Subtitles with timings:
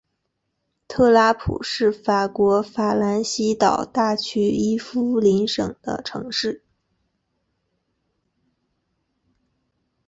[0.87, 6.63] 特拉普是法国法兰西岛大区伊夫林省的城市。